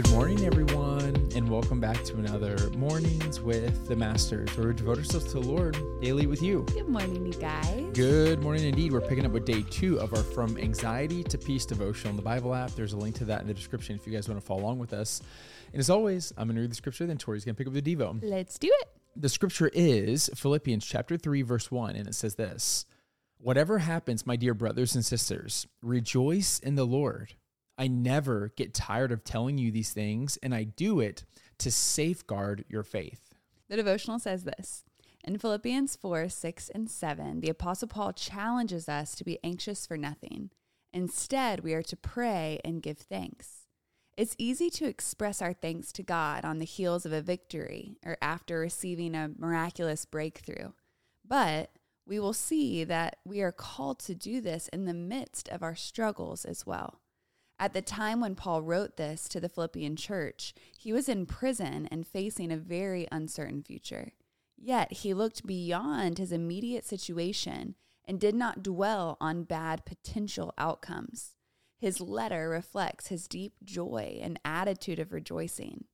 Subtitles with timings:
[0.00, 4.96] Good morning, everyone, and welcome back to another Mornings with the Masters, where we devote
[4.96, 6.64] ourselves to the Lord daily with you.
[6.72, 7.84] Good morning, you guys.
[7.92, 8.92] Good morning, indeed.
[8.92, 12.22] We're picking up with day two of our From Anxiety to Peace devotion on the
[12.22, 12.70] Bible app.
[12.70, 14.78] There's a link to that in the description if you guys want to follow along
[14.78, 15.20] with us.
[15.74, 17.74] And as always, I'm going to read the scripture, then Tori's going to pick up
[17.74, 18.20] the Devo.
[18.22, 18.88] Let's do it.
[19.16, 22.86] The scripture is Philippians chapter 3, verse 1, and it says this
[23.36, 27.34] Whatever happens, my dear brothers and sisters, rejoice in the Lord.
[27.80, 31.24] I never get tired of telling you these things, and I do it
[31.60, 33.32] to safeguard your faith.
[33.70, 34.84] The devotional says this
[35.24, 39.96] In Philippians 4 6 and 7, the Apostle Paul challenges us to be anxious for
[39.96, 40.50] nothing.
[40.92, 43.66] Instead, we are to pray and give thanks.
[44.14, 48.18] It's easy to express our thanks to God on the heels of a victory or
[48.20, 50.72] after receiving a miraculous breakthrough.
[51.26, 51.70] But
[52.06, 55.74] we will see that we are called to do this in the midst of our
[55.74, 57.00] struggles as well.
[57.60, 61.86] At the time when Paul wrote this to the Philippian church, he was in prison
[61.90, 64.12] and facing a very uncertain future.
[64.56, 67.74] Yet he looked beyond his immediate situation
[68.06, 71.34] and did not dwell on bad potential outcomes.
[71.76, 75.84] His letter reflects his deep joy and attitude of rejoicing.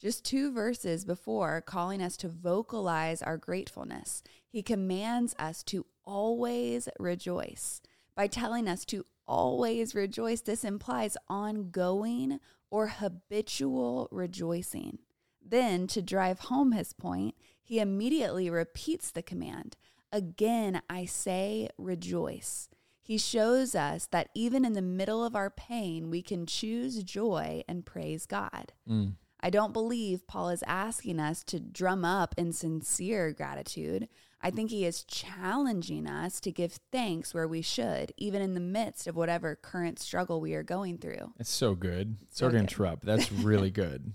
[0.00, 6.88] Just two verses before calling us to vocalize our gratefulness, he commands us to always
[6.98, 7.80] rejoice
[8.16, 10.40] by telling us to always rejoice.
[10.40, 14.98] This implies ongoing or habitual rejoicing.
[15.44, 19.76] Then, to drive home his point, he immediately repeats the command
[20.12, 22.68] Again, I say, rejoice.
[23.00, 27.64] He shows us that even in the middle of our pain, we can choose joy
[27.66, 28.72] and praise God.
[28.88, 29.14] Mm.
[29.40, 34.08] I don't believe Paul is asking us to drum up insincere gratitude.
[34.44, 38.60] I think he is challenging us to give thanks where we should, even in the
[38.60, 41.32] midst of whatever current struggle we are going through.
[41.38, 42.16] It's so good.
[42.30, 43.04] Sorry to interrupt.
[43.04, 44.14] That's really good.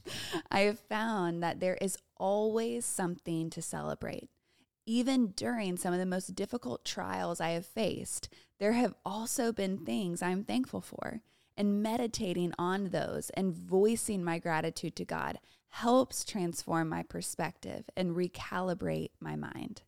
[0.51, 4.29] I have found that there is always something to celebrate.
[4.85, 8.27] Even during some of the most difficult trials I have faced,
[8.59, 11.21] there have also been things I'm thankful for.
[11.55, 15.39] And meditating on those and voicing my gratitude to God
[15.69, 19.81] helps transform my perspective and recalibrate my mind.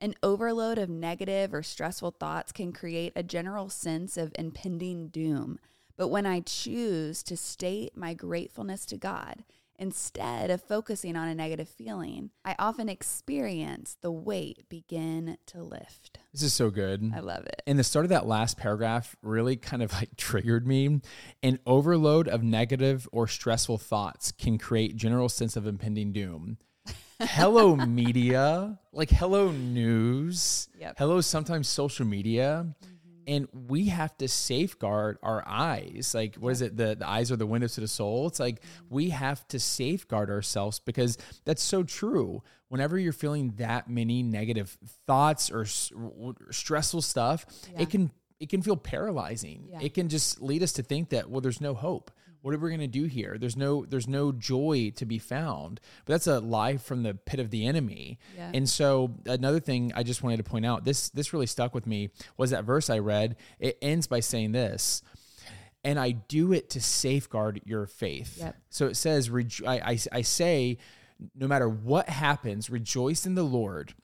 [0.00, 5.58] An overload of negative or stressful thoughts can create a general sense of impending doom.
[5.96, 9.42] But when I choose to state my gratefulness to God
[9.76, 16.20] instead of focusing on a negative feeling, I often experience the weight begin to lift.
[16.32, 17.10] This is so good.
[17.12, 17.62] I love it.
[17.66, 21.00] And the start of that last paragraph really kind of like triggered me.
[21.42, 26.58] An overload of negative or stressful thoughts can create general sense of impending doom
[27.20, 30.96] hello media, like hello news, yep.
[30.98, 32.66] hello sometimes social media.
[32.66, 32.94] Mm-hmm.
[33.26, 36.12] And we have to safeguard our eyes.
[36.14, 36.78] Like, what is it?
[36.78, 38.26] The, the eyes are the windows to the soul.
[38.26, 38.94] It's like mm-hmm.
[38.94, 42.42] we have to safeguard ourselves because that's so true.
[42.68, 45.66] Whenever you're feeling that many negative thoughts or,
[46.18, 47.82] or stressful stuff, yeah.
[47.82, 49.68] it can it can feel paralyzing.
[49.72, 49.80] Yeah.
[49.82, 52.10] It can just lead us to think that well, there's no hope
[52.42, 55.80] what are we going to do here there's no there's no joy to be found
[56.04, 58.50] but that's a lie from the pit of the enemy yeah.
[58.54, 61.86] and so another thing i just wanted to point out this this really stuck with
[61.86, 65.02] me was that verse i read it ends by saying this
[65.84, 68.56] and i do it to safeguard your faith yep.
[68.70, 69.30] so it says
[69.66, 70.78] I, I, I say
[71.34, 73.94] no matter what happens rejoice in the lord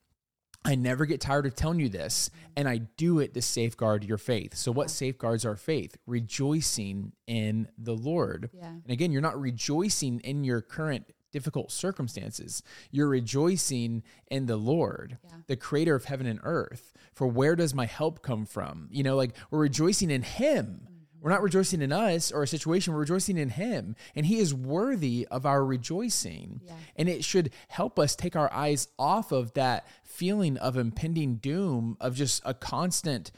[0.65, 4.17] I never get tired of telling you this, and I do it to safeguard your
[4.17, 4.55] faith.
[4.55, 5.99] So, what safeguards our faith?
[6.07, 8.51] Rejoicing in the Lord.
[8.55, 8.69] Yeah.
[8.69, 12.63] And again, you're not rejoicing in your current difficult circumstances.
[12.91, 15.39] You're rejoicing in the Lord, yeah.
[15.49, 16.93] the creator of heaven and earth.
[17.13, 18.89] For where does my help come from?
[18.91, 20.89] You know, like we're rejoicing in Him.
[21.25, 23.97] We're not rejoicing in us or a situation, we're rejoicing in Him.
[24.15, 26.61] And He is worthy of our rejoicing.
[26.63, 26.75] Yeah.
[26.97, 31.97] And it should help us take our eyes off of that feeling of impending doom,
[31.99, 33.33] of just a constant,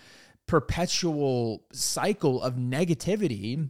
[0.48, 3.68] perpetual cycle of negativity.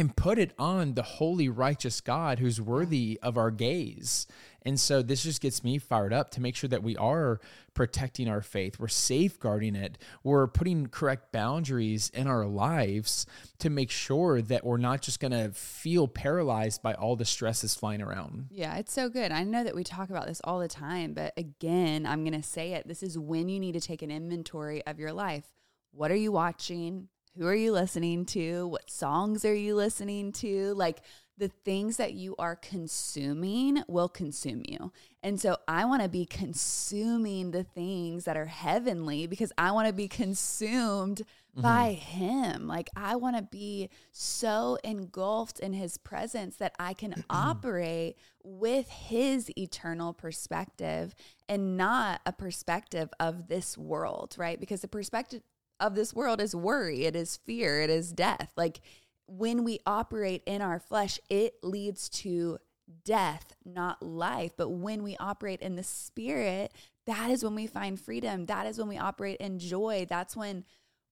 [0.00, 4.26] And put it on the holy, righteous God who's worthy of our gaze.
[4.62, 7.38] And so this just gets me fired up to make sure that we are
[7.74, 13.26] protecting our faith, we're safeguarding it, we're putting correct boundaries in our lives
[13.58, 17.74] to make sure that we're not just going to feel paralyzed by all the stresses
[17.74, 18.46] flying around.
[18.50, 19.32] Yeah, it's so good.
[19.32, 22.48] I know that we talk about this all the time, but again, I'm going to
[22.48, 22.88] say it.
[22.88, 25.44] This is when you need to take an inventory of your life.
[25.92, 27.08] What are you watching?
[27.36, 28.66] Who are you listening to?
[28.66, 30.74] What songs are you listening to?
[30.74, 31.02] Like,
[31.40, 34.92] the things that you are consuming will consume you.
[35.22, 39.88] And so I want to be consuming the things that are heavenly because I want
[39.88, 41.22] to be consumed
[41.52, 41.62] mm-hmm.
[41.62, 42.68] by Him.
[42.68, 48.88] Like I want to be so engulfed in His presence that I can operate with
[48.90, 51.14] His eternal perspective
[51.48, 54.60] and not a perspective of this world, right?
[54.60, 55.40] Because the perspective
[55.80, 58.52] of this world is worry, it is fear, it is death.
[58.56, 58.80] Like
[59.26, 62.58] when we operate in our flesh, it leads to
[63.04, 64.52] death, not life.
[64.56, 66.72] But when we operate in the spirit,
[67.06, 68.46] that is when we find freedom.
[68.46, 70.06] That is when we operate in joy.
[70.08, 70.64] That's when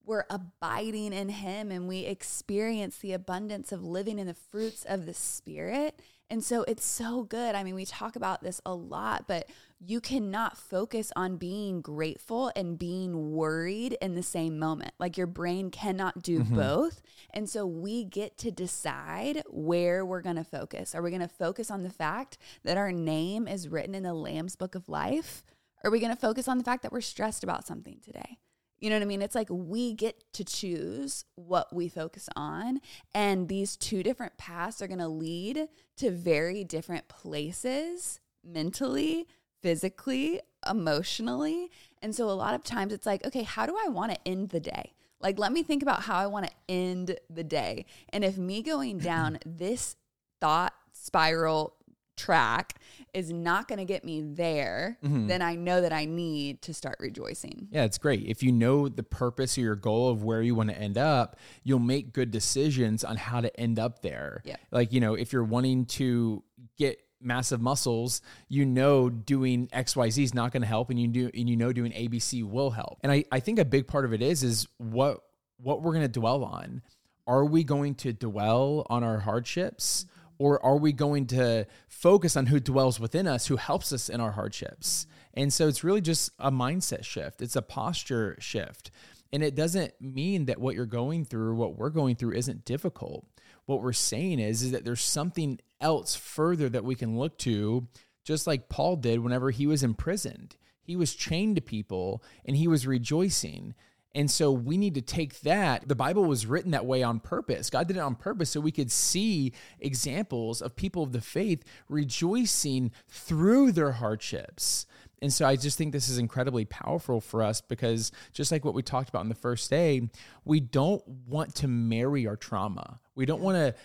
[0.05, 5.05] we're abiding in Him and we experience the abundance of living in the fruits of
[5.05, 5.99] the Spirit.
[6.29, 7.55] And so it's so good.
[7.55, 9.49] I mean, we talk about this a lot, but
[9.79, 14.91] you cannot focus on being grateful and being worried in the same moment.
[14.99, 16.55] Like your brain cannot do mm-hmm.
[16.55, 17.01] both.
[17.33, 20.93] And so we get to decide where we're going to focus.
[20.93, 24.13] Are we going to focus on the fact that our name is written in the
[24.13, 25.43] Lamb's book of life?
[25.83, 28.37] Are we going to focus on the fact that we're stressed about something today?
[28.79, 29.21] You know what I mean?
[29.21, 32.79] It's like we get to choose what we focus on.
[33.13, 35.67] And these two different paths are going to lead
[35.97, 39.27] to very different places mentally,
[39.61, 41.69] physically, emotionally.
[42.01, 44.49] And so a lot of times it's like, okay, how do I want to end
[44.49, 44.93] the day?
[45.21, 47.85] Like, let me think about how I want to end the day.
[48.09, 49.97] And if me going down this
[50.39, 51.75] thought spiral
[52.19, 52.75] track
[53.13, 55.27] is not going to get me there, mm-hmm.
[55.27, 57.67] then I know that I need to start rejoicing.
[57.71, 58.25] Yeah, it's great.
[58.27, 61.37] If you know the purpose or your goal of where you want to end up,
[61.63, 64.41] you'll make good decisions on how to end up there.
[64.43, 64.57] Yeah.
[64.71, 66.43] Like, you know, if you're wanting to
[66.77, 71.31] get massive muscles, you know doing XYZ is not going to help and you do
[71.33, 72.99] and you know doing ABC will help.
[73.01, 75.21] And I, I think a big part of it is is what
[75.57, 76.81] what we're going to dwell on.
[77.27, 80.05] Are we going to dwell on our hardships?
[80.05, 84.09] Mm-hmm or are we going to focus on who dwells within us, who helps us
[84.09, 85.05] in our hardships?
[85.35, 88.89] And so it's really just a mindset shift, it's a posture shift.
[89.31, 93.27] And it doesn't mean that what you're going through, what we're going through, isn't difficult.
[93.67, 97.87] What we're saying is, is that there's something else further that we can look to,
[98.23, 100.55] just like Paul did whenever he was imprisoned.
[100.81, 103.75] He was chained to people and he was rejoicing.
[104.15, 105.87] And so we need to take that.
[105.87, 107.69] The Bible was written that way on purpose.
[107.69, 111.63] God did it on purpose so we could see examples of people of the faith
[111.89, 114.87] rejoicing through their hardships.
[115.21, 118.73] And so I just think this is incredibly powerful for us because just like what
[118.73, 120.09] we talked about in the first day,
[120.45, 122.99] we don't want to marry our trauma.
[123.15, 123.75] We don't want to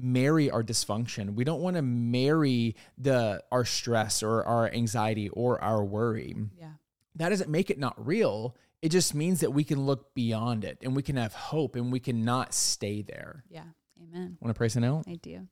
[0.00, 1.34] marry our dysfunction.
[1.34, 6.34] We don't want to marry the our stress or our anxiety or our worry.
[6.58, 6.70] Yeah.
[7.16, 8.56] That doesn't make it not real.
[8.80, 11.90] It just means that we can look beyond it and we can have hope and
[11.90, 13.44] we cannot stay there.
[13.50, 13.64] Yeah.
[14.00, 14.38] Amen.
[14.40, 15.04] Want to pray some out?
[15.08, 15.48] I do.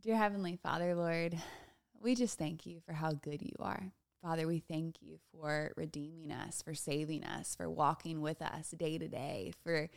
[0.00, 1.36] Dear Heavenly Father, Lord,
[2.00, 3.92] we just thank you for how good you are.
[4.22, 8.96] Father, we thank you for redeeming us, for saving us, for walking with us day
[8.98, 9.88] to day, for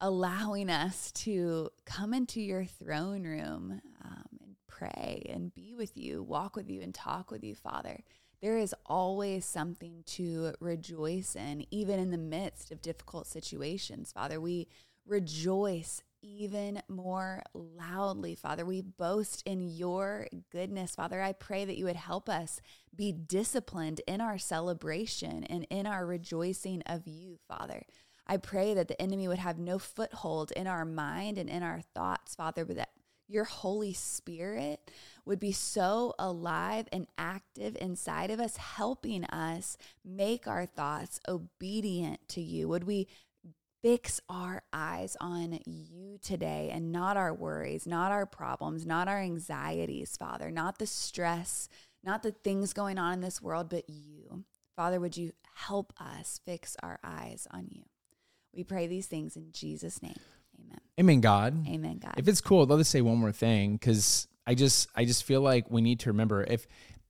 [0.00, 6.22] allowing us to come into your throne room um, and pray and be with you,
[6.22, 8.04] walk with you, and talk with you, Father
[8.40, 14.12] there is always something to rejoice in, even in the midst of difficult situations.
[14.12, 14.68] Father, we
[15.06, 18.64] rejoice even more loudly, Father.
[18.64, 21.20] We boast in your goodness, Father.
[21.22, 22.60] I pray that you would help us
[22.94, 27.82] be disciplined in our celebration and in our rejoicing of you, Father.
[28.26, 31.80] I pray that the enemy would have no foothold in our mind and in our
[31.94, 32.90] thoughts, Father, but that
[33.28, 34.90] your Holy Spirit
[35.24, 42.26] would be so alive and active inside of us, helping us make our thoughts obedient
[42.28, 42.68] to you.
[42.68, 43.06] Would we
[43.82, 49.18] fix our eyes on you today and not our worries, not our problems, not our
[49.18, 51.68] anxieties, Father, not the stress,
[52.02, 54.44] not the things going on in this world, but you.
[54.76, 57.82] Father, would you help us fix our eyes on you?
[58.54, 60.18] We pray these things in Jesus' name.
[60.58, 60.80] Amen.
[60.98, 61.66] Amen, God.
[61.68, 62.14] Amen, God.
[62.16, 65.24] If it's cool, I'd love to say one more thing because I just I just
[65.24, 66.66] feel like we need to remember if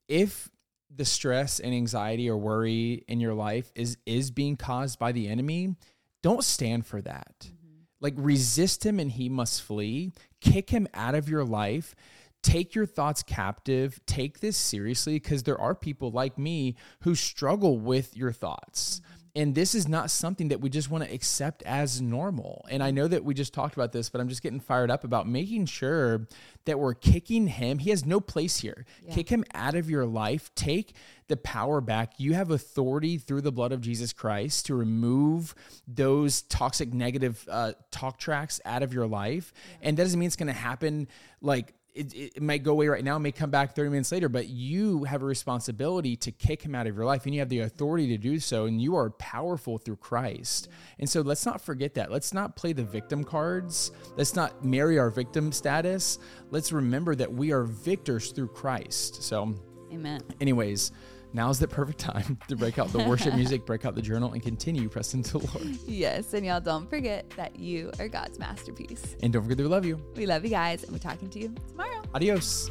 [0.09, 0.50] if
[0.95, 5.28] the stress and anxiety or worry in your life is is being caused by the
[5.28, 5.76] enemy,
[6.23, 7.37] don't stand for that.
[7.45, 7.83] Mm-hmm.
[8.00, 10.12] Like resist him and he must flee.
[10.40, 11.95] Kick him out of your life.
[12.43, 14.00] Take your thoughts captive.
[14.07, 19.00] Take this seriously because there are people like me who struggle with your thoughts.
[19.00, 22.66] Mm-hmm And this is not something that we just want to accept as normal.
[22.68, 25.04] And I know that we just talked about this, but I'm just getting fired up
[25.04, 26.26] about making sure
[26.64, 27.78] that we're kicking him.
[27.78, 28.85] He has no place here.
[29.07, 29.14] Yeah.
[29.14, 30.52] Kick him out of your life.
[30.57, 30.92] Take
[31.28, 32.14] the power back.
[32.18, 35.54] You have authority through the blood of Jesus Christ to remove
[35.87, 39.52] those toxic, negative uh, talk tracks out of your life.
[39.54, 39.88] Yeah.
[39.88, 41.07] And that doesn't mean it's going to happen
[41.40, 44.49] like it, it, might go away right now, may come back 30 minutes later, but
[44.49, 47.61] you have a responsibility to kick him out of your life and you have the
[47.61, 48.67] authority to do so.
[48.67, 50.69] And you are powerful through Christ.
[51.00, 52.12] And so let's not forget that.
[52.12, 53.90] Let's not play the victim cards.
[54.17, 56.21] Let's not marry our victim status.
[56.50, 59.23] Let's remember that we are victors through Christ.
[59.25, 59.55] So,
[59.93, 60.23] amen.
[60.40, 60.93] Anyways,
[61.32, 64.42] now's the perfect time to break out the worship music, break out the journal, and
[64.42, 65.78] continue pressing to the Lord.
[65.87, 69.16] Yes, and y'all don't forget that you are God's masterpiece.
[69.23, 70.00] And don't forget that we love you.
[70.16, 72.02] We love you guys, and we're talking to you tomorrow.
[72.14, 72.70] Adios.